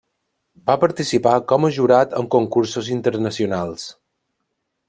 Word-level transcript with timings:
Va 0.69 0.77
participar 0.83 1.33
com 1.51 1.69
a 1.69 1.71
jurat 1.77 2.17
en 2.21 2.31
concursos 2.39 2.93
internacionals. 2.99 3.89